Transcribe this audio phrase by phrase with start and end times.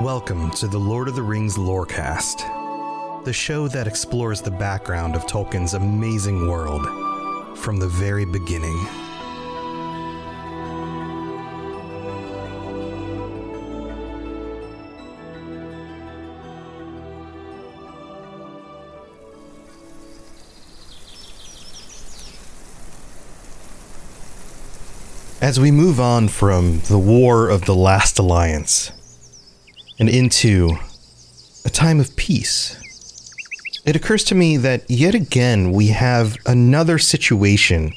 [0.00, 5.24] Welcome to the Lord of the Rings Lorecast, the show that explores the background of
[5.26, 6.84] Tolkien's amazing world
[7.56, 8.76] from the very beginning.
[25.40, 28.90] As we move on from the War of the Last Alliance
[29.98, 30.70] and into
[31.64, 32.80] a time of peace,
[33.84, 37.92] it occurs to me that yet again we have another situation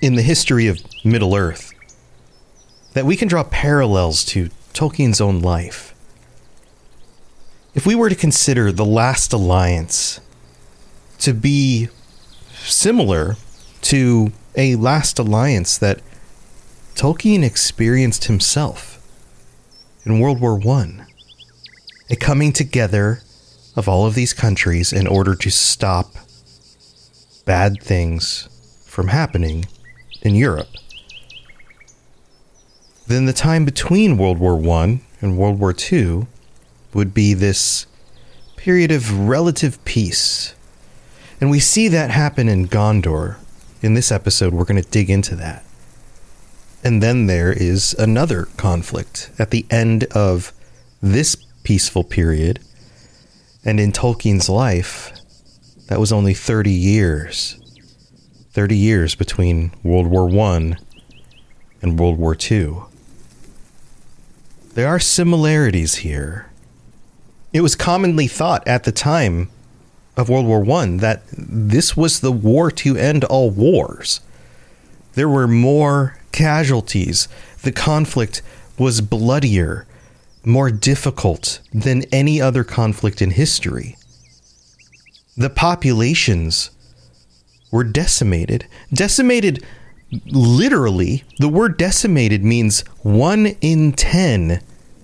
[0.00, 1.72] in the history of Middle Earth
[2.94, 5.94] that we can draw parallels to Tolkien's own life.
[7.74, 10.20] If we were to consider the Last Alliance
[11.18, 11.88] to be
[12.54, 13.36] similar
[13.82, 16.00] to a last alliance that
[16.94, 19.00] Tolkien experienced himself
[20.04, 21.06] in World War I.
[22.08, 23.22] A coming together
[23.74, 26.14] of all of these countries in order to stop
[27.44, 28.48] bad things
[28.86, 29.66] from happening
[30.22, 30.68] in Europe.
[33.06, 36.26] Then the time between World War I and World War II
[36.92, 37.86] would be this
[38.56, 40.54] period of relative peace.
[41.40, 43.36] And we see that happen in Gondor.
[43.82, 45.64] In this episode, we're going to dig into that.
[46.82, 50.52] And then there is another conflict at the end of
[51.02, 51.36] this
[51.66, 52.60] peaceful period.
[53.64, 55.10] And in Tolkien's life,
[55.88, 57.56] that was only 30 years.
[58.52, 60.76] 30 years between World War I
[61.82, 62.76] and World War II.
[64.74, 66.48] There are similarities here.
[67.52, 69.50] It was commonly thought at the time
[70.16, 74.20] of World War I that this was the war to end all wars.
[75.14, 77.26] There were more casualties.
[77.62, 78.40] The conflict
[78.78, 79.84] was bloodier,
[80.46, 83.96] more difficult than any other conflict in history.
[85.36, 86.70] The populations
[87.70, 88.66] were decimated.
[88.92, 89.62] Decimated,
[90.26, 94.62] literally, the word decimated means one in ten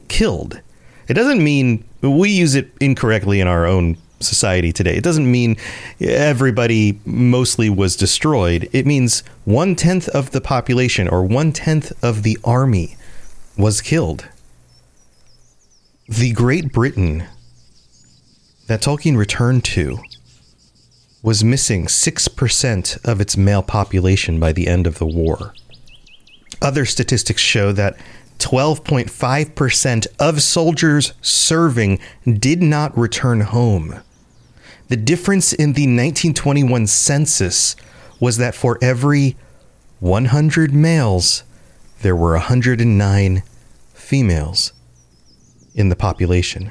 [0.09, 0.61] killed.
[1.09, 4.97] It doesn't mean we use it incorrectly in our own society today.
[4.97, 5.57] It doesn't mean
[6.01, 8.69] everybody mostly was destroyed.
[8.73, 12.97] It means one tenth of the population or one tenth of the army
[13.59, 14.29] was killed.
[16.19, 17.25] The Great Britain
[18.67, 19.99] that Tolkien returned to
[21.23, 25.55] was missing 6% of its male population by the end of the war.
[26.61, 27.97] Other statistics show that
[28.41, 34.03] 12.5% of soldiers serving did not return home.
[34.89, 37.75] The difference in the 1921 census
[38.21, 39.35] was that for every
[40.01, 41.43] 100 males,
[42.03, 43.43] there were 109
[43.95, 44.75] females
[45.75, 46.71] in the population.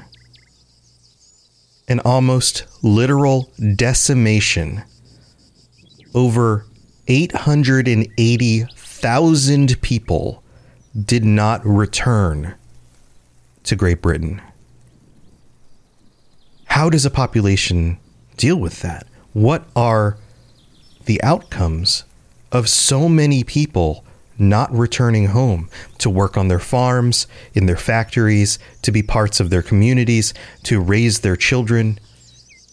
[1.87, 4.83] An almost literal decimation.
[6.13, 6.65] Over
[7.07, 10.43] 880,000 people
[11.05, 12.53] did not return
[13.63, 14.41] to Great Britain.
[16.65, 17.97] How does a population
[18.37, 19.07] deal with that?
[19.33, 20.17] What are
[21.05, 22.03] the outcomes
[22.51, 24.05] of so many people
[24.41, 25.69] not returning home
[25.99, 30.81] to work on their farms, in their factories, to be parts of their communities, to
[30.81, 31.99] raise their children,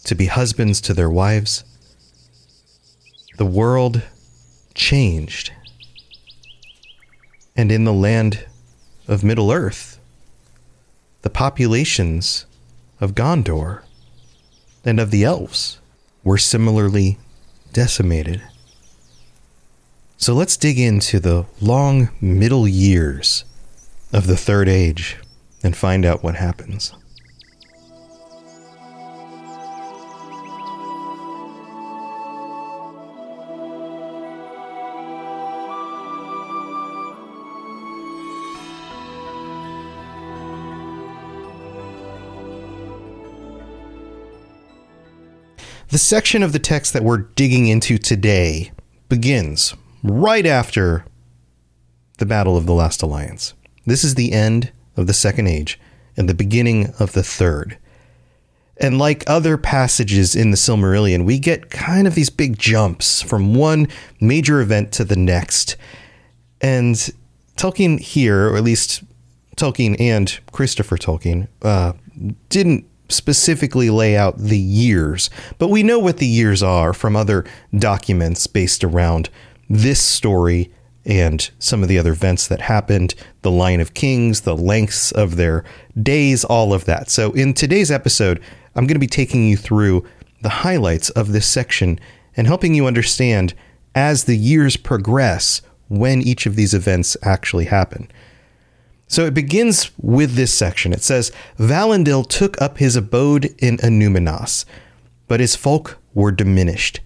[0.05, 1.65] to be husbands to their wives?
[3.37, 4.03] The world
[4.75, 5.53] changed.
[7.55, 8.47] And in the land
[9.07, 10.01] of Middle Earth,
[11.23, 12.47] the populations
[13.01, 13.83] of Gondor
[14.85, 15.79] and of the elves
[16.25, 17.19] were similarly
[17.73, 18.43] decimated.
[20.21, 23.45] So let's dig into the long middle years
[24.13, 25.17] of the Third Age
[25.63, 26.93] and find out what happens.
[45.91, 48.73] The section of the text that we're digging into today
[49.09, 51.05] begins right after
[52.19, 53.55] the Battle of the Last Alliance.
[53.87, 55.79] This is the end of the Second Age
[56.17, 57.79] and the beginning of the Third.
[58.81, 63.55] And like other passages in the Silmarillion, we get kind of these big jumps from
[63.55, 63.89] one
[64.21, 65.77] major event to the next.
[66.61, 66.95] And
[67.57, 69.03] Tolkien here, or at least
[69.57, 71.95] Tolkien and Christopher Tolkien, uh,
[72.49, 77.45] didn't specifically lay out the years, but we know what the years are from other
[77.77, 79.31] documents based around
[79.69, 80.73] this story
[81.05, 85.37] and some of the other events that happened, the line of kings, the lengths of
[85.37, 85.65] their
[86.01, 87.11] days, all of that.
[87.11, 88.41] So, in today's episode,
[88.75, 90.05] I'm going to be taking you through
[90.43, 91.99] the highlights of this section
[92.37, 93.55] and helping you understand
[93.95, 98.11] as the years progress when each of these events actually happen.
[99.09, 100.93] So it begins with this section.
[100.93, 104.67] It says, Valandil took up his abode in Annúminas,
[105.27, 107.01] but his folk were diminished.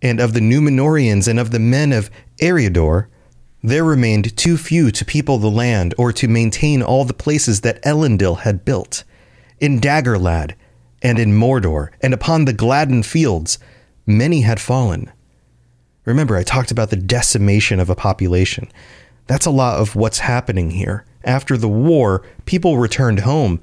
[0.00, 2.10] And of the Númenóreans and of the men of
[2.40, 3.08] Eriador,
[3.62, 7.82] there remained too few to people the land or to maintain all the places that
[7.82, 9.02] Elendil had built.
[9.58, 10.54] In Dagorlad
[11.02, 13.58] and in Mordor and upon the Gladden fields,
[14.06, 15.10] many had fallen.
[16.04, 18.70] Remember, I talked about the decimation of a population.
[19.26, 21.04] That's a lot of what's happening here.
[21.24, 23.60] After the war, people returned home,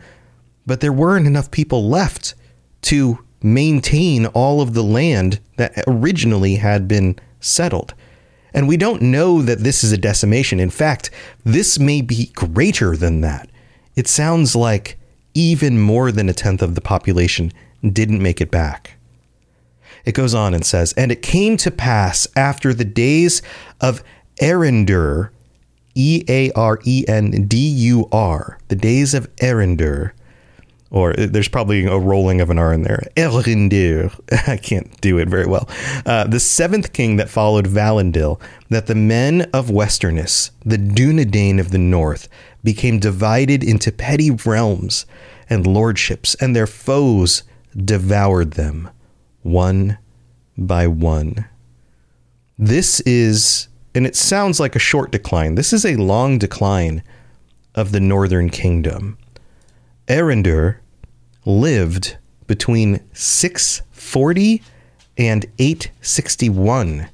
[0.68, 2.36] but there weren't enough people left
[2.84, 7.94] to maintain all of the land that originally had been settled.
[8.54, 10.60] And we don't know that this is a decimation.
[10.60, 11.12] In fact,
[11.44, 13.50] this may be greater than that.
[13.96, 14.98] It sounds like
[15.34, 17.52] even more than a tenth of the population
[17.84, 18.98] didn't make it back.
[20.06, 23.42] It goes on and says, And it came to pass after the days
[23.82, 24.04] of
[24.42, 25.30] Earendur,
[25.94, 30.12] E A R E N D U R, the days of Earendur,
[30.92, 33.08] or there's probably a rolling of an R in there.
[33.18, 34.14] Earendur.
[34.48, 35.68] I can't do it very well.
[36.06, 38.40] Uh, the seventh king that followed Valandil,
[38.70, 42.30] that the men of Westerness, the Dunedain of the north,
[42.64, 45.06] became divided into petty realms
[45.50, 47.44] and lordships, and their foes
[47.76, 48.90] devoured them
[49.42, 49.98] one
[50.58, 51.46] by one.
[52.58, 57.04] This is, and it sounds like a short decline, this is a long decline
[57.76, 59.18] of the northern kingdom.
[60.08, 60.78] Earendur
[61.46, 62.18] lived
[62.48, 64.62] between 640
[65.18, 67.08] and 861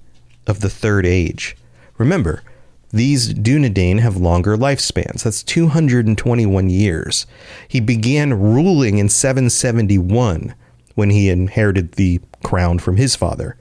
[0.47, 1.55] of the Third Age.
[1.97, 2.43] Remember,
[2.89, 5.23] these Dunedain have longer lifespans.
[5.23, 7.25] That's 221 years.
[7.67, 10.53] He began ruling in 771
[10.95, 13.57] when he inherited the crown from his father.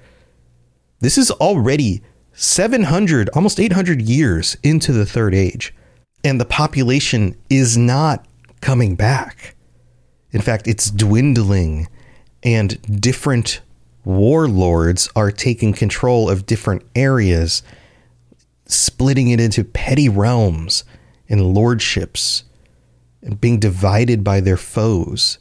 [0.98, 5.72] This is already 700, almost 800 years into the Third Age,
[6.24, 8.26] and the population is not
[8.60, 9.56] coming back.
[10.32, 11.88] In fact, it's dwindling,
[12.42, 13.60] and different
[14.04, 17.62] warlords are taking control of different areas,
[18.66, 20.84] splitting it into petty realms
[21.28, 22.44] and lordships,
[23.22, 25.38] and being divided by their foes.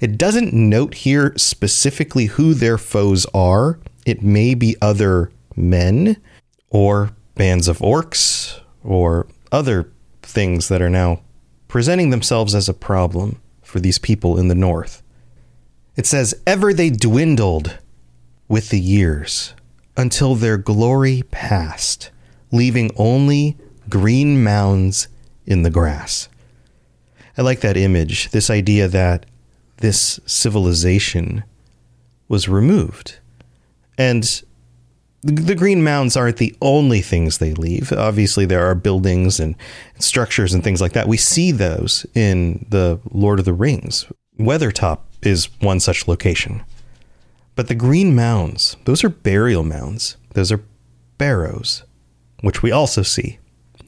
[0.00, 3.78] It doesn't note here specifically who their foes are.
[4.04, 6.16] It may be other men
[6.68, 9.90] or bands of orcs or other
[10.22, 11.22] things that are now
[11.76, 15.02] presenting themselves as a problem for these people in the north.
[15.94, 17.76] It says, Ever they dwindled
[18.48, 19.52] with the years
[19.94, 22.10] until their glory passed,
[22.50, 23.58] leaving only
[23.90, 25.08] green mounds
[25.44, 26.30] in the grass.
[27.36, 29.26] I like that image, this idea that
[29.76, 31.44] this civilization
[32.26, 33.18] was removed.
[33.98, 34.42] And
[35.26, 37.92] the green mounds aren't the only things they leave.
[37.92, 39.56] Obviously, there are buildings and
[39.98, 41.08] structures and things like that.
[41.08, 44.06] We see those in the Lord of the Rings.
[44.38, 46.62] Weathertop is one such location.
[47.54, 50.16] But the green mounds, those are burial mounds.
[50.34, 50.62] Those are
[51.18, 51.84] barrows,
[52.42, 53.38] which we also see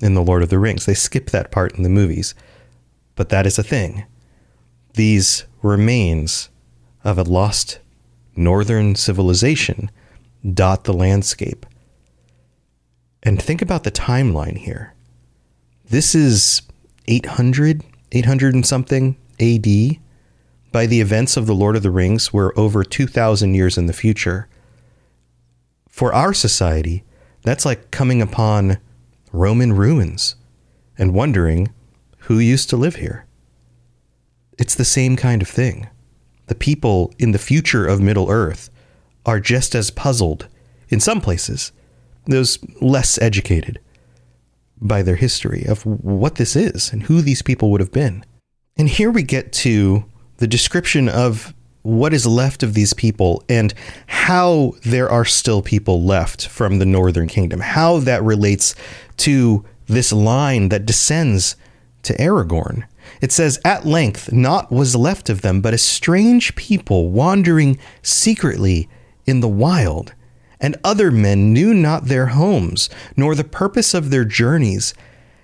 [0.00, 0.86] in the Lord of the Rings.
[0.86, 2.34] They skip that part in the movies,
[3.14, 4.04] but that is a thing.
[4.94, 6.48] These remains
[7.04, 7.78] of a lost
[8.34, 9.90] northern civilization
[10.54, 11.66] dot the landscape.
[13.22, 14.94] And think about the timeline here.
[15.90, 16.62] This is
[17.08, 19.66] 800, 800 and something AD.
[20.70, 23.92] By the events of The Lord of the Rings, we're over 2,000 years in the
[23.92, 24.48] future.
[25.88, 27.04] For our society,
[27.42, 28.78] that's like coming upon
[29.32, 30.36] Roman ruins
[30.96, 31.72] and wondering
[32.22, 33.26] who used to live here.
[34.58, 35.88] It's the same kind of thing.
[36.46, 38.70] The people in the future of Middle Earth
[39.26, 40.48] are just as puzzled,
[40.88, 41.72] in some places,
[42.26, 43.78] those less educated,
[44.80, 48.24] by their history of what this is and who these people would have been.
[48.76, 50.04] And here we get to
[50.36, 53.72] the description of what is left of these people and
[54.06, 58.74] how there are still people left from the northern kingdom, how that relates
[59.16, 61.56] to this line that descends
[62.02, 62.84] to Aragorn.
[63.20, 68.88] It says, At length, naught was left of them but a strange people wandering secretly
[69.28, 70.14] in the wild,
[70.58, 74.94] and other men knew not their homes, nor the purpose of their journeys,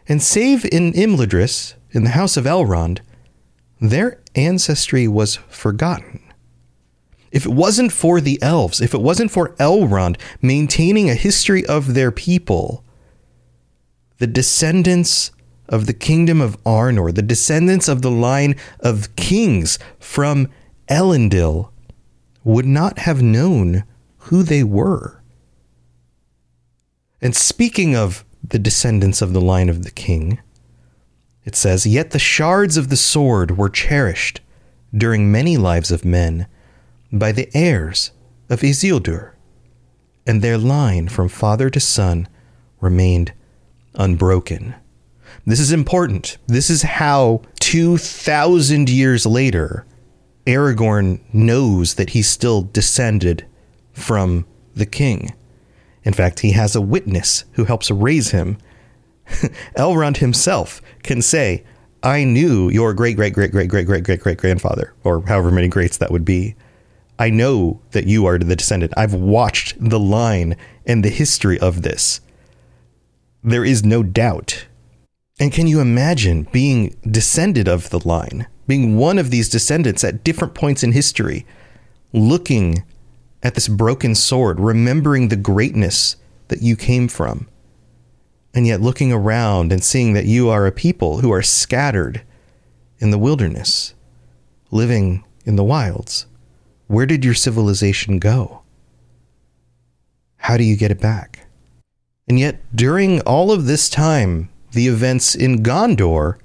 [0.09, 3.01] and save in Imladris, in the house of Elrond,
[3.81, 6.21] their ancestry was forgotten.
[7.31, 11.95] If it wasn't for the elves, if it wasn't for Elrond maintaining a history of
[11.95, 12.85] their people,
[14.19, 15.31] the descendants
[15.69, 20.49] of the kingdom of Arnor, the descendants of the line of kings from
[20.89, 21.71] Elendil,
[22.45, 23.85] would not have known
[24.19, 25.23] who they were.
[27.21, 30.39] And speaking of the descendants of the line of the king,
[31.45, 34.41] it says, Yet the shards of the sword were cherished
[34.95, 36.47] during many lives of men
[37.11, 38.13] by the heirs
[38.49, 39.33] of Isildur,
[40.27, 42.29] and their line from father to son
[42.81, 43.33] remained
[43.95, 44.75] unbroken.
[45.47, 46.39] This is important.
[46.47, 49.85] This is how 2,000 years later,
[50.47, 53.47] Aragorn knows that he's still descended
[53.93, 55.33] from the king.
[56.05, 58.59] In fact, he has a witness who helps raise him.
[59.77, 61.65] Elrond himself can say,
[62.03, 65.69] I knew your great, great, great, great, great, great, great, great grandfather, or however many
[65.69, 66.55] greats that would be.
[67.19, 68.93] I know that you are the descendant.
[68.97, 72.21] I've watched the line and the history of this.
[73.43, 74.67] There is no doubt.
[75.41, 80.25] And can you imagine being descended of the line, being one of these descendants at
[80.25, 81.47] different points in history,
[82.13, 82.85] looking
[83.43, 86.17] at this broken sword, remembering the greatness
[86.49, 87.47] that you came from,
[88.55, 92.23] and yet looking around and seeing that you are a people who are scattered
[92.99, 93.95] in the wilderness,
[94.71, 96.27] living in the wilds.
[96.87, 98.63] Where did your civilization go?
[100.37, 101.47] How do you get it back?
[102.29, 106.39] And yet, during all of this time, the events in Gondor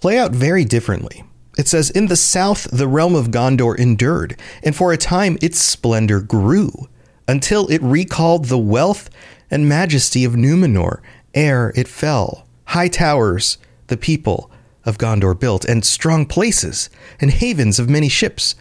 [0.00, 1.24] play out very differently.
[1.56, 5.58] It says, In the south, the realm of Gondor endured, and for a time its
[5.58, 6.88] splendor grew,
[7.26, 9.08] until it recalled the wealth
[9.50, 11.00] and majesty of Numenor
[11.34, 12.46] ere it fell.
[12.66, 14.50] High towers the people
[14.84, 16.88] of Gondor built, and strong places,
[17.20, 18.54] and havens of many ships.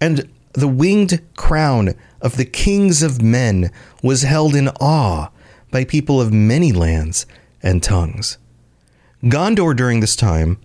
[0.00, 3.70] And the winged crown of the kings of men
[4.02, 5.30] was held in awe
[5.70, 7.26] by people of many lands
[7.62, 8.38] and tongues.
[9.24, 10.58] Gondor during this time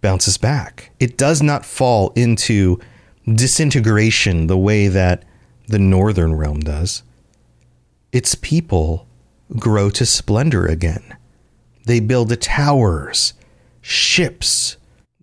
[0.00, 0.90] bounces back.
[1.00, 2.80] It does not fall into
[3.26, 5.24] disintegration the way that
[5.66, 7.02] the northern realm does.
[8.12, 9.06] Its people
[9.58, 11.16] grow to splendor again.
[11.84, 13.34] They build towers,
[13.80, 14.76] ships,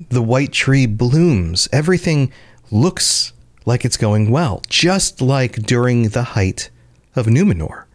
[0.10, 1.68] the white tree blooms.
[1.72, 2.32] Everything
[2.72, 3.34] looks
[3.66, 6.70] like it's going well, just like during the height
[7.16, 7.86] of Numenor.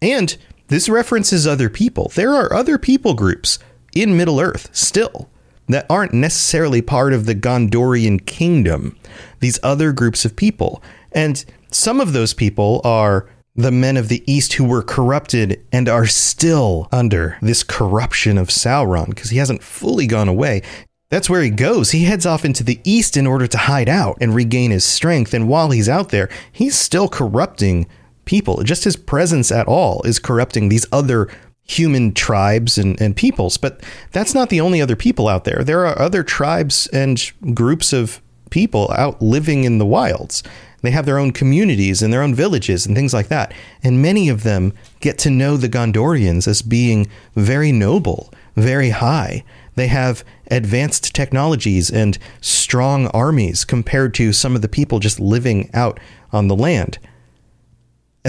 [0.00, 0.36] And
[0.68, 2.10] this references other people.
[2.14, 3.58] There are other people groups
[3.94, 5.28] in Middle Earth still
[5.68, 8.96] that aren't necessarily part of the Gondorian kingdom,
[9.40, 10.82] these other groups of people.
[11.12, 15.88] And some of those people are the men of the East who were corrupted and
[15.88, 20.62] are still under this corruption of Sauron because he hasn't fully gone away.
[21.10, 21.90] That's where he goes.
[21.90, 25.32] He heads off into the east in order to hide out and regain his strength.
[25.32, 27.86] And while he's out there, he's still corrupting
[28.26, 28.62] people.
[28.62, 31.28] Just his presence at all is corrupting these other
[31.68, 33.56] human tribes and, and peoples.
[33.56, 35.62] But that's not the only other people out there.
[35.62, 38.20] There are other tribes and groups of
[38.50, 40.42] people out living in the wilds.
[40.80, 43.52] They have their own communities and their own villages and things like that.
[43.82, 49.44] And many of them get to know the Gondorians as being very noble, very high.
[49.74, 55.68] They have advanced technologies and strong armies compared to some of the people just living
[55.74, 56.00] out
[56.32, 56.98] on the land.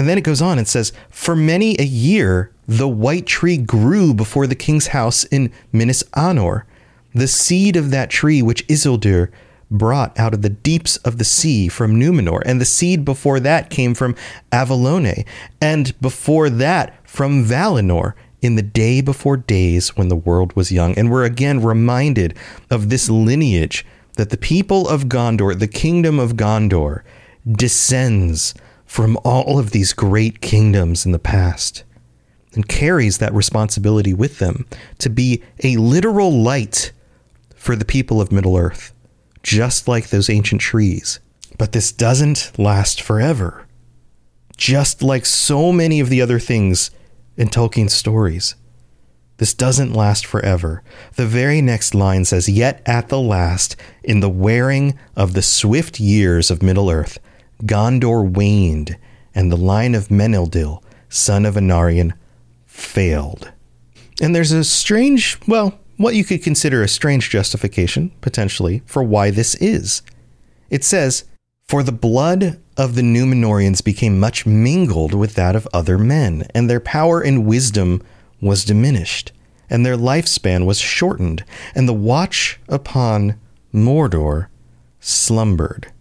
[0.00, 4.14] And then it goes on and says, For many a year, the white tree grew
[4.14, 6.62] before the king's house in Minas Anor,
[7.14, 9.30] the seed of that tree which Isildur
[9.70, 12.40] brought out of the deeps of the sea from Numenor.
[12.46, 14.16] And the seed before that came from
[14.50, 15.26] Avallone,
[15.60, 20.96] and before that from Valinor in the day before days when the world was young.
[20.98, 22.38] And we're again reminded
[22.70, 23.84] of this lineage
[24.16, 27.02] that the people of Gondor, the kingdom of Gondor,
[27.46, 28.54] descends
[28.90, 31.84] from all of these great kingdoms in the past
[32.54, 34.66] and carries that responsibility with them
[34.98, 36.90] to be a literal light
[37.54, 38.92] for the people of Middle Earth,
[39.44, 41.20] just like those ancient trees.
[41.56, 43.64] But this doesn't last forever.
[44.56, 46.90] Just like so many of the other things
[47.36, 48.56] in Tolkien's stories.
[49.36, 50.82] This doesn't last forever.
[51.14, 56.00] The very next line says, Yet at the last, in the wearing of the swift
[56.00, 57.20] years of Middle Earth,
[57.62, 58.96] Gondor waned,
[59.34, 62.12] and the line of Meneldil, son of Anarion,
[62.66, 63.52] failed.
[64.20, 69.30] And there's a strange, well, what you could consider a strange justification, potentially, for why
[69.30, 70.02] this is.
[70.70, 71.24] It says,
[71.68, 76.70] For the blood of the Numenoreans became much mingled with that of other men, and
[76.70, 78.02] their power and wisdom
[78.40, 79.32] was diminished,
[79.68, 83.38] and their lifespan was shortened, and the watch upon
[83.72, 84.46] Mordor
[85.00, 85.92] slumbered.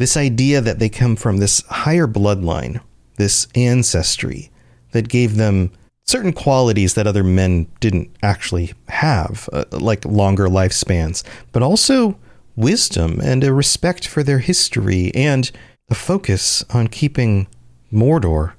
[0.00, 2.80] This idea that they come from this higher bloodline,
[3.18, 4.50] this ancestry
[4.92, 5.72] that gave them
[6.06, 12.18] certain qualities that other men didn't actually have, uh, like longer lifespans, but also
[12.56, 15.50] wisdom and a respect for their history and
[15.90, 17.46] a focus on keeping
[17.92, 18.54] Mordor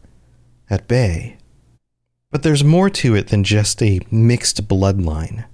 [0.69, 1.38] at bay.
[2.29, 5.45] But there's more to it than just a mixed bloodline.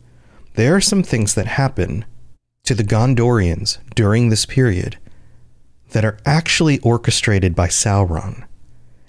[0.56, 2.04] There are some things that happen
[2.66, 4.98] to the Gondorians during this period
[5.92, 8.46] that are actually orchestrated by Sauron,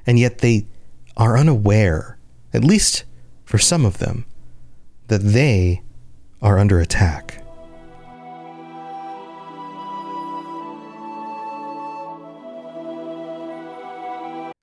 [0.06, 0.66] and yet they
[1.16, 2.18] are unaware,
[2.52, 3.04] at least
[3.44, 4.25] for some of them,
[5.08, 5.82] that they
[6.40, 7.42] are under attack.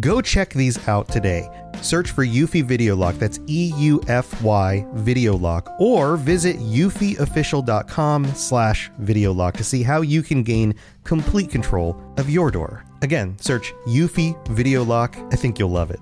[0.00, 1.48] Go check these out today.
[1.82, 8.26] Search for Eufy Video Lock, that's E U F Y Video Lock, or visit eufyofficial.com
[8.34, 12.84] slash video lock to see how you can gain complete control of your door.
[13.02, 15.16] Again, search Eufy Video Lock.
[15.30, 16.00] I think you'll love it.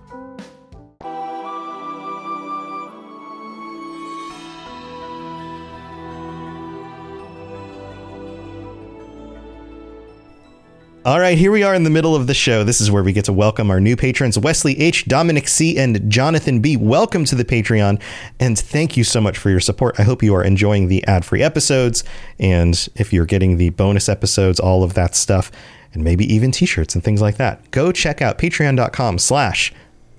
[11.10, 12.62] All right, here we are in the middle of the show.
[12.62, 16.08] This is where we get to welcome our new patrons, Wesley H., Dominic C., and
[16.08, 16.76] Jonathan B.
[16.76, 18.00] Welcome to the Patreon,
[18.38, 19.98] and thank you so much for your support.
[19.98, 22.04] I hope you are enjoying the ad-free episodes,
[22.38, 25.50] and if you're getting the bonus episodes, all of that stuff,
[25.92, 27.68] and maybe even t-shirts and things like that.
[27.72, 29.72] Go check out patreon.com slash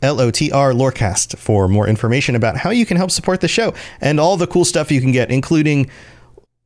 [0.03, 4.35] LOTR Lorecast for more information about how you can help support the show and all
[4.35, 5.89] the cool stuff you can get, including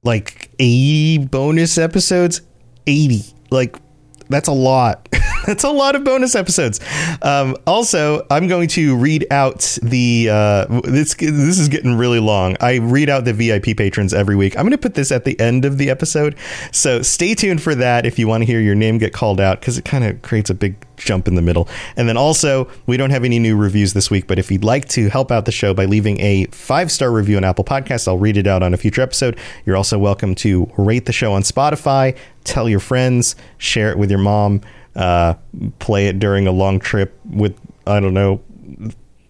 [0.01, 2.41] like 80 bonus episodes.
[2.87, 3.21] 80.
[3.51, 3.77] Like
[4.29, 5.07] that's a lot.
[5.45, 6.79] that's a lot of bonus episodes.
[7.21, 11.13] Um, also, I'm going to read out the uh, this.
[11.15, 12.57] This is getting really long.
[12.59, 14.57] I read out the VIP patrons every week.
[14.57, 16.35] I'm going to put this at the end of the episode,
[16.71, 19.59] so stay tuned for that if you want to hear your name get called out
[19.59, 21.67] because it kind of creates a big jump in the middle.
[21.95, 24.87] And then also, we don't have any new reviews this week, but if you'd like
[24.89, 28.17] to help out the show by leaving a five star review on Apple Podcasts, I'll
[28.17, 29.37] read it out on a future episode.
[29.65, 34.09] You're also welcome to rate the show on Spotify, tell your friends, share it with
[34.09, 34.61] your mom,
[34.95, 35.35] uh,
[35.79, 38.41] play it during a long trip with, I don't know,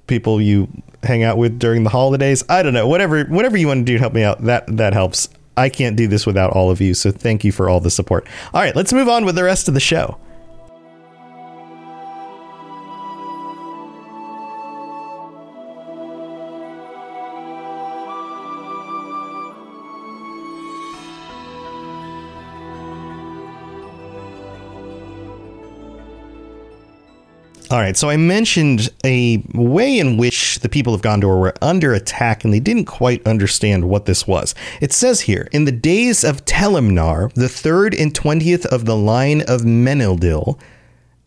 [0.08, 0.68] people you
[1.04, 2.44] hang out with during the holidays.
[2.50, 4.94] I don't know, whatever, whatever you want to do to help me out, that, that
[4.94, 5.30] helps.
[5.58, 8.28] I can't do this without all of you, so thank you for all the support.
[8.54, 10.18] All right, let's move on with the rest of the show.
[27.76, 31.94] All right, so I mentioned a way in which the people of Gondor were under
[31.94, 34.56] attack and they didn't quite understand what this was.
[34.80, 39.42] It says here, in the days of Telemnar, the third and twentieth of the line
[39.42, 40.58] of Meneldil,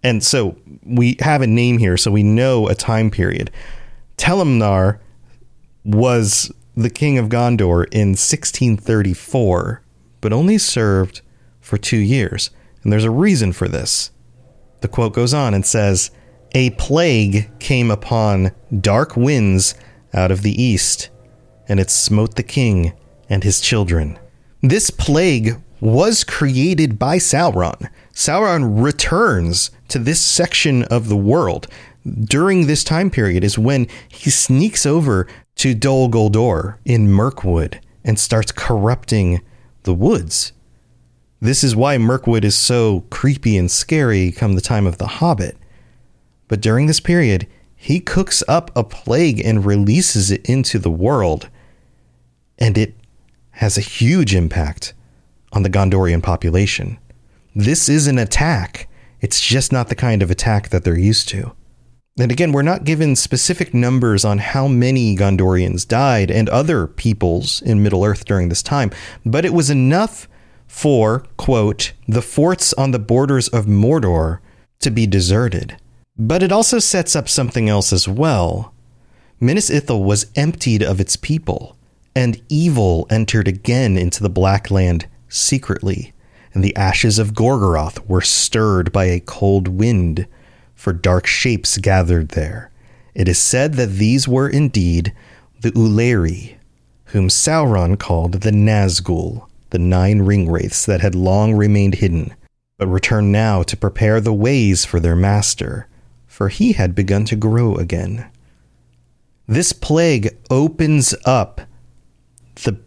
[0.03, 0.57] and so
[0.87, 3.51] we have a name here, so we know a time period.
[4.17, 5.01] Telemnar
[5.85, 9.83] was the king of Gondor in 1634,
[10.23, 11.21] but only served
[11.61, 12.49] for two years.
[12.83, 14.13] And there's a reason for this.
[14.81, 16.11] The quote goes on and says,
[16.53, 19.75] a plague came upon dark winds
[20.15, 21.11] out of the east,
[21.69, 22.93] and it smote the king
[23.29, 24.19] and his children.
[24.63, 27.89] This plague was created by Sauron.
[28.13, 31.69] Sauron returns to this section of the world
[32.25, 38.19] during this time period is when he sneaks over to Dol Guldur in Mirkwood and
[38.19, 39.43] starts corrupting
[39.83, 40.53] the woods.
[41.41, 45.57] This is why Mirkwood is so creepy and scary come the time of the Hobbit.
[46.49, 51.49] But during this period, he cooks up a plague and releases it into the world.
[52.59, 52.95] And it
[53.53, 54.95] has a huge impact
[55.53, 56.99] on the Gondorian population.
[57.55, 58.89] This is an attack.
[59.21, 61.53] It's just not the kind of attack that they're used to.
[62.19, 67.63] And again, we're not given specific numbers on how many Gondorians died and other peoples
[67.63, 68.91] in Middle Earth during this time,
[69.25, 70.29] but it was enough
[70.67, 74.41] for, quote, the forts on the borders of Mordor
[74.81, 75.77] to be deserted.
[76.19, 78.75] But it also sets up something else as well.
[79.39, 81.77] Minas Ithil was emptied of its people,
[82.17, 86.13] and evil entered again into the Black Land secretly,
[86.53, 90.27] and the ashes of Gorgoroth were stirred by a cold wind
[90.75, 92.71] for dark shapes gathered there.
[93.15, 95.13] It is said that these were indeed
[95.61, 96.57] the Úlairi,
[97.07, 102.35] whom Sauron called the Nazgul, the nine ring wraiths that had long remained hidden,
[102.77, 105.87] but returned now to prepare the ways for their master,
[106.39, 108.31] for he had begun to grow again.
[109.49, 111.63] This plague opens up
[112.63, 112.79] the,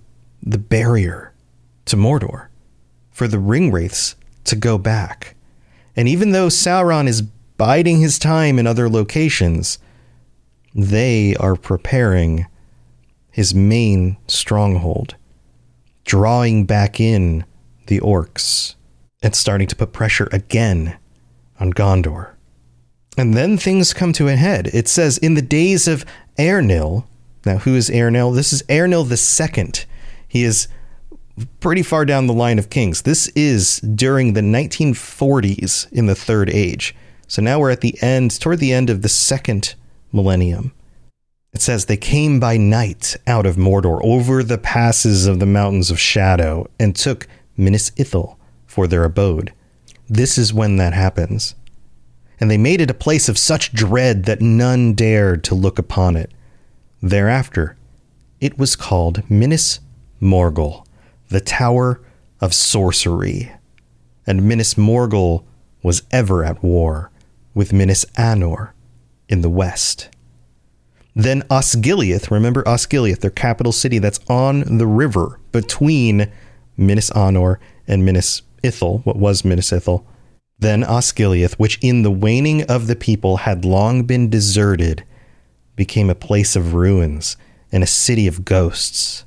[0.42, 1.34] the barrier
[1.84, 2.48] to Mordor
[3.10, 5.36] for the ring wraiths to go back.
[5.98, 9.80] And even though Sauron is biding his time in other locations,
[10.74, 12.46] they are preparing
[13.32, 15.18] his main stronghold,
[16.06, 17.44] drawing back in
[17.88, 18.76] the orcs
[19.22, 20.98] and starting to put pressure again
[21.60, 22.36] on Gondor.
[23.22, 24.72] And then things come to a head.
[24.74, 26.08] It says, in the days of
[26.40, 27.06] Eärnil,
[27.46, 28.34] now who is Eärnil?
[28.34, 29.86] This is Eärnil the second.
[30.28, 30.68] He is
[31.60, 33.04] pretty far down the line of kings.
[33.04, 36.96] This is during the 1940s in the Third Age.
[37.28, 39.76] So now we're at the end, toward the end of the second
[40.12, 40.74] millennium.
[41.54, 45.92] It says, They came by night out of Mordor over the passes of the mountains
[45.92, 49.54] of shadow and took Minas Ithil for their abode.
[50.10, 51.54] This is when that happens.
[52.42, 56.18] And they made it a place of such dread that none dared to look upon
[56.18, 56.32] it.
[57.02, 57.78] Thereafter,
[58.42, 59.80] it was called Minas
[60.20, 60.86] Morgul,
[61.30, 62.02] the Tower
[62.42, 63.52] of Sorcery.
[64.26, 65.46] And Minas Morgul
[65.84, 67.12] was ever at war
[67.54, 68.72] with Minas Anor
[69.30, 70.10] in the west.
[71.16, 76.32] Then Osgiliath, remember Osgiliath, their capital city that's on the river between
[76.76, 80.06] Minas Anor and Minas Ithil, what was Minas Ithil.
[80.62, 85.04] Then Osgiliath, which in the waning of the people had long been deserted,
[85.76, 87.36] became a place of ruins
[87.72, 89.26] and a city of ghosts.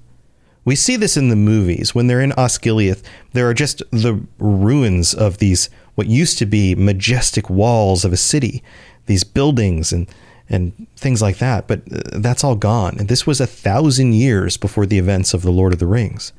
[0.65, 1.93] We see this in the movies.
[1.93, 6.75] When they're in Osgiliath, there are just the ruins of these what used to be
[6.77, 8.63] majestic walls of a city,
[9.07, 10.09] these buildings and
[10.49, 11.67] and things like that.
[11.67, 12.97] But uh, that's all gone.
[12.99, 16.33] And this was a thousand years before the events of the Lord of the Rings.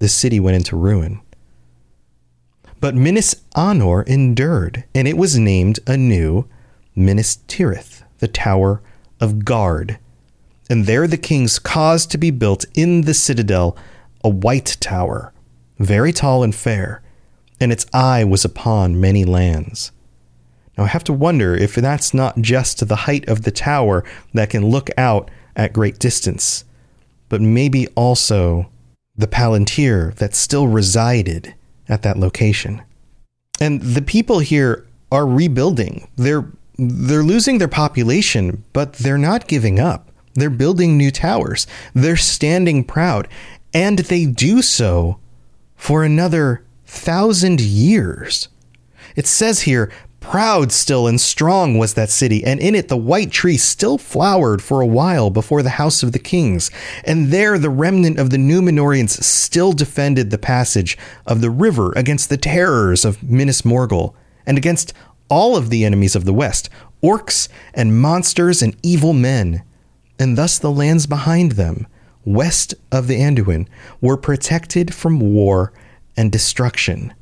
[0.00, 1.20] This city went into ruin.
[2.78, 6.46] But Minas Anor endured, and it was named anew
[6.94, 8.82] Minas Tirith, the Tower
[9.20, 9.98] of Guard.
[10.68, 13.76] And there the kings caused to be built in the citadel
[14.22, 15.32] a white tower,
[15.78, 17.02] very tall and fair,
[17.60, 19.92] and its eye was upon many lands.
[20.76, 24.50] Now I have to wonder if that's not just the height of the tower that
[24.50, 26.64] can look out at great distance,
[27.30, 28.70] but maybe also
[29.16, 31.54] the palantir that still resided
[31.88, 32.82] at that location.
[33.60, 36.08] And the people here are rebuilding.
[36.16, 36.46] They're
[36.78, 40.10] they're losing their population, but they're not giving up.
[40.34, 41.66] They're building new towers.
[41.94, 43.28] They're standing proud,
[43.72, 45.18] and they do so
[45.74, 48.48] for another thousand years.
[49.14, 49.90] It says here,
[50.30, 54.60] proud still and strong was that city, and in it the white tree still flowered
[54.60, 56.68] for a while before the house of the kings.
[57.04, 62.28] And there the remnant of the Numenoreans still defended the passage of the river against
[62.28, 64.92] the terrors of Minas Morgul, and against
[65.28, 66.68] all of the enemies of the west,
[67.02, 69.62] orcs and monsters and evil men.
[70.18, 71.86] And thus the lands behind them,
[72.24, 73.68] west of the Anduin,
[74.00, 75.72] were protected from war
[76.16, 77.14] and destruction.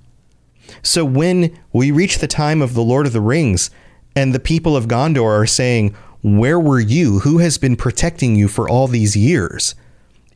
[0.82, 3.70] So when we reach the time of the Lord of the Rings
[4.16, 7.20] and the people of Gondor are saying, Where were you?
[7.20, 9.74] Who has been protecting you for all these years?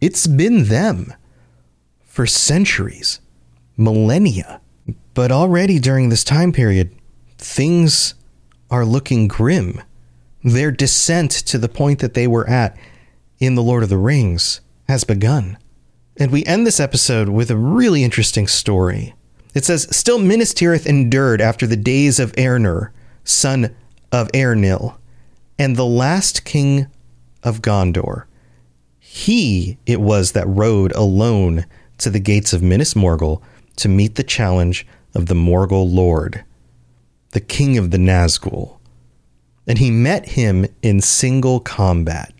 [0.00, 1.12] It's been them
[2.04, 3.20] for centuries,
[3.76, 4.60] millennia.
[5.14, 6.94] But already during this time period,
[7.36, 8.14] things
[8.70, 9.82] are looking grim.
[10.44, 12.76] Their descent to the point that they were at
[13.38, 15.58] in The Lord of the Rings has begun.
[16.16, 19.14] And we end this episode with a really interesting story.
[19.58, 22.90] It says, Still Minas Tirith endured after the days of Eärnur,
[23.24, 23.74] son
[24.12, 24.96] of Eärnil,
[25.58, 26.86] and the last king
[27.42, 28.26] of Gondor.
[29.00, 31.66] He it was that rode alone
[31.98, 33.42] to the gates of Minas Morgul
[33.78, 36.44] to meet the challenge of the Morgul Lord,
[37.30, 38.78] the king of the Nazgul.
[39.66, 42.32] And he met him in single combat.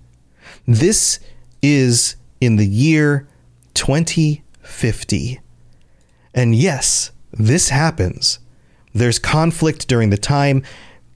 [0.68, 1.18] This
[1.62, 3.26] is in the year
[3.74, 5.40] 2050.
[6.34, 8.38] And yes, this happens.
[8.94, 10.62] There's conflict during the time.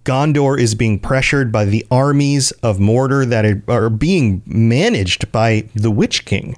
[0.05, 5.91] Gondor is being pressured by the armies of Mordor that are being managed by the
[5.91, 6.57] Witch King.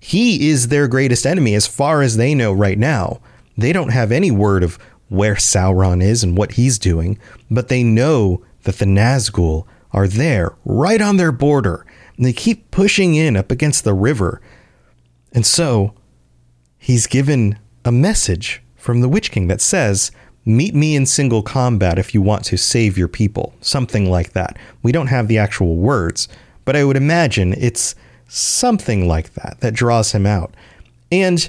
[0.00, 3.20] He is their greatest enemy as far as they know right now.
[3.56, 4.78] They don't have any word of
[5.08, 7.18] where Sauron is and what he's doing,
[7.50, 12.70] but they know that the Nazgul are there, right on their border, and they keep
[12.70, 14.42] pushing in up against the river.
[15.32, 15.94] And so,
[16.76, 20.10] he's given a message from the Witch King that says,
[20.46, 23.54] Meet me in single combat if you want to save your people.
[23.62, 24.58] Something like that.
[24.82, 26.28] We don't have the actual words,
[26.66, 27.94] but I would imagine it's
[28.28, 30.54] something like that that draws him out.
[31.10, 31.48] And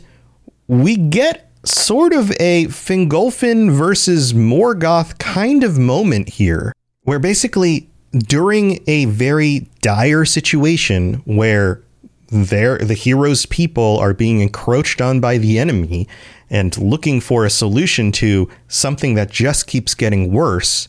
[0.68, 6.72] we get sort of a Fingolfin versus Morgoth kind of moment here,
[7.02, 11.82] where basically during a very dire situation where
[12.28, 16.08] there the hero's people are being encroached on by the enemy
[16.50, 20.88] and looking for a solution to something that just keeps getting worse,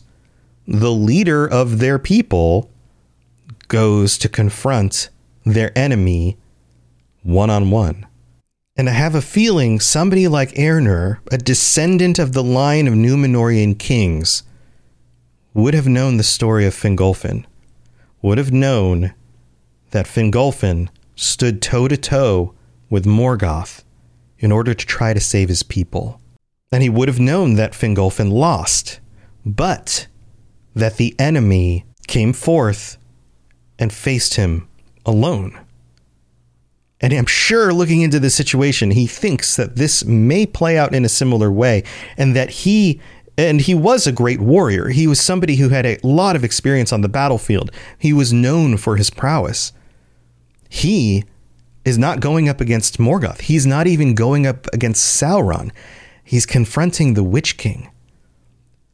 [0.67, 2.69] the leader of their people
[3.67, 5.09] goes to confront
[5.45, 6.37] their enemy
[7.23, 8.05] one on one.
[8.75, 13.77] And I have a feeling somebody like Eärnur, a descendant of the line of Numenorian
[13.77, 14.43] kings,
[15.53, 17.43] would have known the story of Fingolfin,
[18.21, 19.13] would have known
[19.91, 22.53] that Fingolfin stood toe to toe
[22.89, 23.83] with Morgoth
[24.39, 26.21] in order to try to save his people.
[26.71, 28.99] And he would have known that Fingolfin lost,
[29.45, 30.07] but
[30.75, 32.97] that the enemy came forth
[33.79, 34.69] and faced him
[35.05, 35.59] alone.
[37.01, 41.05] And I'm sure looking into the situation, he thinks that this may play out in
[41.05, 41.83] a similar way
[42.15, 42.99] and that he
[43.39, 44.89] and he was a great warrior.
[44.89, 47.71] He was somebody who had a lot of experience on the battlefield.
[47.99, 49.73] He was known for his prowess.
[50.69, 51.23] He
[51.85, 53.41] is not going up against Morgoth.
[53.41, 55.71] He's not even going up against Sauron.
[56.23, 57.89] He's confronting the Witch King.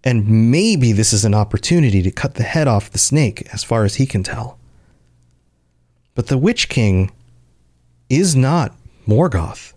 [0.04, 3.84] And maybe this is an opportunity to cut the head off the snake, as far
[3.84, 4.60] as he can tell.
[6.14, 7.12] But the Witch King
[8.10, 8.76] is not
[9.08, 9.74] Morgoth.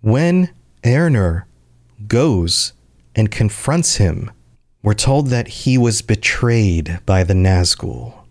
[0.00, 0.50] When
[0.82, 1.44] Eärnur
[2.08, 2.72] goes
[3.14, 4.30] and confronts him,
[4.82, 8.21] we're told that he was betrayed by the Nazgul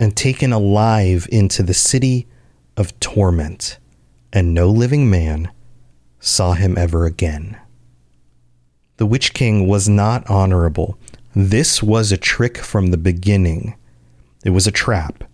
[0.00, 2.26] and taken alive into the city
[2.76, 3.78] of torment,
[4.32, 5.52] and no living man
[6.18, 7.60] saw him ever again.
[8.96, 10.98] The Witch King was not honorable.
[11.34, 13.76] This was a trick from the beginning.
[14.42, 15.24] It was a trap.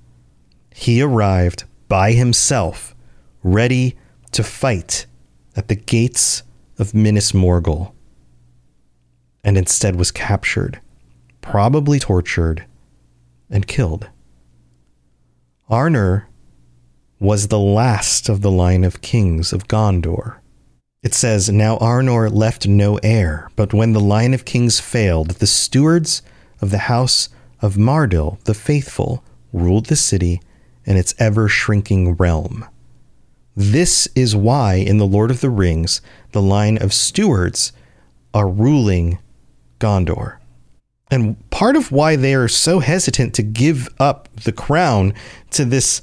[0.74, 2.94] He arrived by himself,
[3.44, 3.96] ready
[4.32, 5.06] to fight
[5.54, 6.42] at the gates
[6.76, 7.92] of Minas Morgul,
[9.44, 10.80] and instead was captured,
[11.40, 12.66] probably tortured,
[13.48, 14.08] and killed.
[15.70, 16.26] Eärnur
[17.18, 20.36] was the last of the line of kings of Gondor.
[21.02, 25.46] It says, Now Eärnur left no heir, but when the line of kings failed, the
[25.46, 26.22] stewards
[26.60, 27.28] of the house
[27.60, 30.40] of Mardil the faithful ruled the city
[30.84, 32.64] and its ever shrinking realm.
[33.56, 36.00] This is why in The Lord of the Rings,
[36.30, 37.72] the line of stewards
[38.32, 39.18] are ruling
[39.80, 40.36] Gondor.
[41.10, 45.14] And part of why they are so hesitant to give up the crown
[45.50, 46.02] to this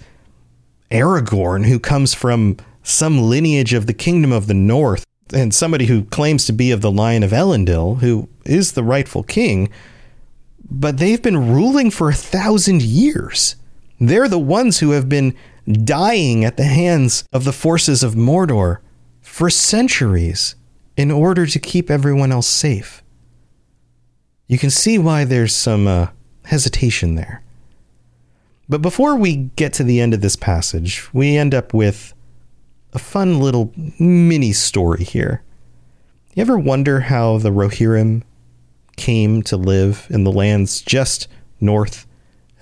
[0.91, 6.05] Aragorn, who comes from some lineage of the Kingdom of the North, and somebody who
[6.05, 9.69] claims to be of the line of Elendil, who is the rightful king,
[10.69, 13.55] but they've been ruling for a thousand years.
[13.99, 15.35] They're the ones who have been
[15.71, 18.79] dying at the hands of the forces of Mordor
[19.21, 20.55] for centuries
[20.97, 23.03] in order to keep everyone else safe.
[24.53, 26.09] You can see why there's some uh,
[26.45, 27.41] hesitation there.
[28.69, 32.13] But before we get to the end of this passage, we end up with
[32.93, 35.41] a fun little mini story here.
[36.35, 38.21] You ever wonder how the Rohirrim
[38.95, 41.27] came to live in the lands just
[41.59, 42.05] north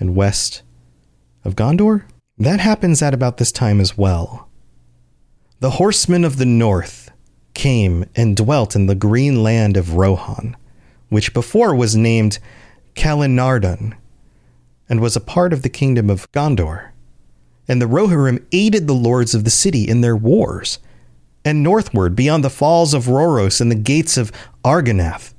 [0.00, 0.62] and west
[1.44, 2.04] of Gondor?
[2.38, 4.48] That happens at about this time as well.
[5.60, 7.10] The horsemen of the north
[7.52, 10.56] came and dwelt in the green land of Rohan,
[11.12, 12.38] which before was named
[12.94, 13.94] Calenardhon
[14.88, 16.88] and was a part of the kingdom of Gondor.
[17.68, 20.78] And the Rohirrim aided the lords of the city in their wars.
[21.44, 24.32] And northward, beyond the falls of Rauros and the gates of
[24.64, 25.34] Argonath,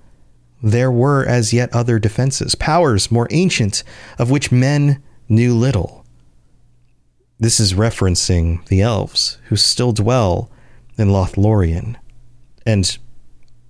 [0.62, 3.84] there were as yet other defenses, powers more ancient,
[4.20, 6.06] of which men knew little.
[7.40, 10.52] This is referencing the elves, who still dwell
[11.00, 11.96] in Lothlorien,
[12.64, 12.96] and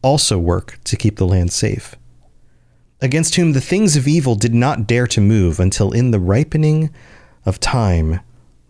[0.03, 1.95] also work to keep the land safe
[3.03, 6.89] against whom the things of evil did not dare to move until in the ripening
[7.45, 8.21] of time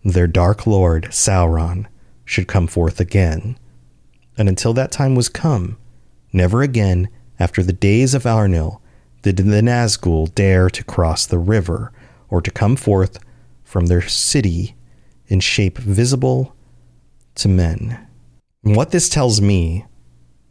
[0.04, 1.86] their dark lord Sauron
[2.26, 3.58] should come forth again.
[4.36, 5.78] And until that time was come,
[6.34, 8.80] never again, after the days of Eärnil,
[9.22, 11.92] did the Nazgul dare to cross the river
[12.28, 13.20] or to come forth
[13.64, 14.76] from their city
[15.28, 16.56] in shape visible
[17.36, 18.08] to men.
[18.64, 19.86] What this tells me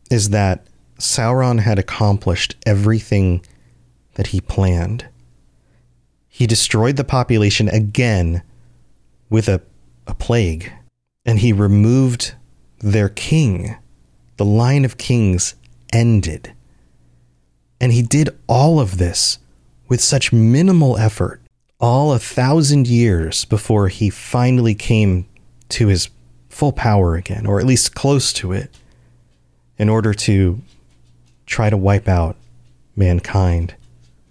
[0.09, 0.67] is that
[1.03, 3.45] Sauron had accomplished everything
[4.15, 5.07] that he planned.
[6.29, 8.43] He destroyed the population again
[9.29, 9.61] with a,
[10.07, 10.73] a plague,
[11.27, 12.35] and he removed
[12.79, 13.77] their king.
[14.37, 15.57] The line of kings
[15.93, 16.55] ended.
[17.81, 19.41] And he did all of this
[19.89, 21.43] with such minimal effort,
[21.81, 25.27] all a thousand years before he finally came
[25.71, 26.09] to his
[26.49, 28.71] full power again, or at least close to it,
[29.79, 30.63] in order to
[31.47, 32.37] try to wipe out
[32.97, 33.75] mankind,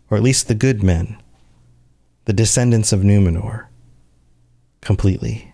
[0.09, 1.21] or at least the good men,
[2.25, 3.67] the descendants of Numenor,
[4.81, 5.50] completely.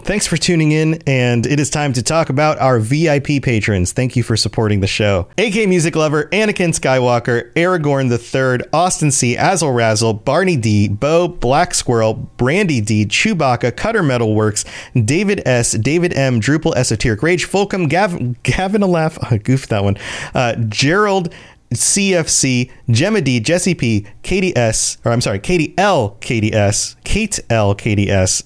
[0.00, 3.92] Thanks for tuning in, and it is time to talk about our VIP patrons.
[3.92, 5.26] Thank you for supporting the show.
[5.38, 11.72] AK Music Lover, Anakin Skywalker, Aragorn III, Austin C, Azel Razzle, Barney D, Bo, Black
[11.74, 17.88] Squirrel, Brandy D, Chewbacca, Cutter Metal Works, David S, David M, Drupal Esoteric Rage, Fulcum,
[17.88, 19.96] Gav- Gavin Alaf, I goofed that one,
[20.34, 21.32] uh, Gerald,
[21.72, 27.40] CFC, Gemma D, Jesse P, Katie S, or I'm sorry, Katie L, Katie S, Kate
[27.50, 28.44] L, Katie S,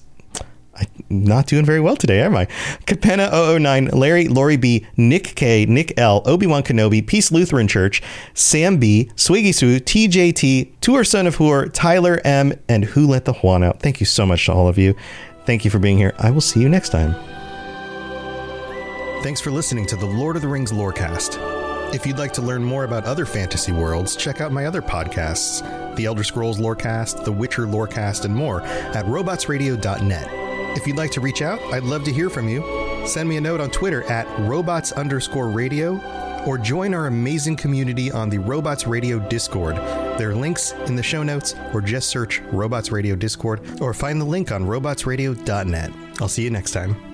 [1.11, 2.45] not doing very well today, am I?
[2.85, 8.01] Capenna 009, Larry, Lori B, Nick K, Nick L, Obi-Wan Kenobi, Peace Lutheran Church,
[8.33, 13.33] Sam B, Swiggy Sue, TJT, Tuor Son of Huor, Tyler M, and Who Let the
[13.33, 13.79] Juan Out.
[13.81, 14.95] Thank you so much to all of you.
[15.45, 16.13] Thank you for being here.
[16.19, 17.15] I will see you next time.
[19.23, 21.37] Thanks for listening to the Lord of the Rings Lorecast.
[21.93, 25.61] If you'd like to learn more about other fantasy worlds, check out my other podcasts,
[25.95, 30.50] The Elder Scrolls Lorecast, The Witcher Lorecast, and more at robotsradio.net.
[30.75, 32.63] If you'd like to reach out, I'd love to hear from you.
[33.05, 35.99] Send me a note on Twitter at robots underscore radio
[36.45, 39.75] or join our amazing community on the Robots Radio Discord.
[40.17, 44.19] There are links in the show notes, or just search Robots Radio Discord, or find
[44.19, 45.91] the link on robotsradio.net.
[46.19, 47.10] I'll see you next time.